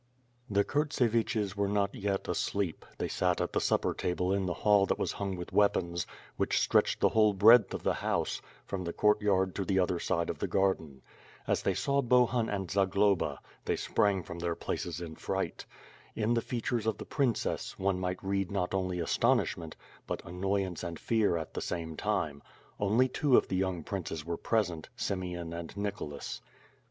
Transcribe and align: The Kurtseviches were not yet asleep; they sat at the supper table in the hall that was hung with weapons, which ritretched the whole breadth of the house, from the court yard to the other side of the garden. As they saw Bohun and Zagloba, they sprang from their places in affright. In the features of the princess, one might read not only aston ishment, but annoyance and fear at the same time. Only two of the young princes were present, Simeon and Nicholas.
The 0.49 0.63
Kurtseviches 0.63 1.55
were 1.55 1.67
not 1.67 1.93
yet 1.93 2.27
asleep; 2.27 2.87
they 2.97 3.07
sat 3.07 3.39
at 3.39 3.53
the 3.53 3.61
supper 3.61 3.93
table 3.93 4.33
in 4.33 4.47
the 4.47 4.55
hall 4.65 4.87
that 4.87 4.97
was 4.97 5.11
hung 5.11 5.35
with 5.35 5.51
weapons, 5.53 6.07
which 6.37 6.55
ritretched 6.57 7.01
the 7.01 7.09
whole 7.09 7.33
breadth 7.33 7.71
of 7.75 7.83
the 7.83 7.93
house, 8.01 8.41
from 8.65 8.83
the 8.83 8.93
court 8.93 9.21
yard 9.21 9.53
to 9.53 9.63
the 9.63 9.77
other 9.77 9.99
side 9.99 10.31
of 10.31 10.39
the 10.39 10.47
garden. 10.47 11.03
As 11.45 11.61
they 11.61 11.75
saw 11.75 12.01
Bohun 12.01 12.49
and 12.49 12.71
Zagloba, 12.71 13.37
they 13.65 13.75
sprang 13.75 14.23
from 14.23 14.39
their 14.39 14.55
places 14.55 15.01
in 15.01 15.11
affright. 15.17 15.67
In 16.15 16.33
the 16.33 16.41
features 16.41 16.87
of 16.87 16.97
the 16.97 17.05
princess, 17.05 17.77
one 17.77 17.99
might 17.99 18.23
read 18.23 18.49
not 18.49 18.73
only 18.73 18.99
aston 18.99 19.37
ishment, 19.37 19.73
but 20.07 20.25
annoyance 20.25 20.83
and 20.83 20.97
fear 20.97 21.37
at 21.37 21.53
the 21.53 21.61
same 21.61 21.95
time. 21.95 22.41
Only 22.79 23.07
two 23.07 23.37
of 23.37 23.49
the 23.49 23.55
young 23.55 23.83
princes 23.83 24.25
were 24.25 24.35
present, 24.37 24.89
Simeon 24.95 25.53
and 25.53 25.77
Nicholas. 25.77 26.41